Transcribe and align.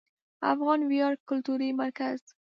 افغان 0.53 0.79
ویاړ 0.89 1.13
کلتوري 1.29 1.69
مرکز 1.81 2.19